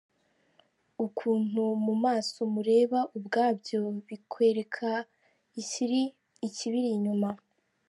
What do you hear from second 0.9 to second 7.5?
Ukuntu mu maso mureba ubwabyo bikwereka ikibiri inyuma.